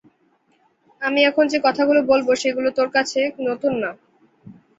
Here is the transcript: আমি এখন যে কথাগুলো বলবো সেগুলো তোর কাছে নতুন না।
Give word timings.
আমি 1.01 1.19
এখন 1.23 1.45
যে 1.47 1.57
কথাগুলো 1.63 1.99
বলবো 2.11 2.31
সেগুলো 2.35 2.69
তোর 2.77 2.89
কাছে 2.95 3.19
নতুন 3.47 3.73
না। 3.83 3.91